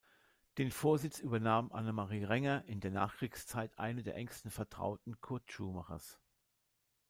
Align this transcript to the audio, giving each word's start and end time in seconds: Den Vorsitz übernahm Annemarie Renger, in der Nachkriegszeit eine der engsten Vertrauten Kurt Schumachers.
Den 0.57 0.71
Vorsitz 0.71 1.19
übernahm 1.19 1.71
Annemarie 1.71 2.23
Renger, 2.23 2.63
in 2.65 2.79
der 2.79 2.89
Nachkriegszeit 2.89 3.77
eine 3.77 4.01
der 4.01 4.15
engsten 4.15 4.49
Vertrauten 4.49 5.21
Kurt 5.21 5.43
Schumachers. 5.51 6.17